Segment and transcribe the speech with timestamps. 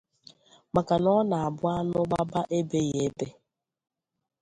[0.73, 3.27] maka na ọ na-abụ anụ gbaba ebeghị ebe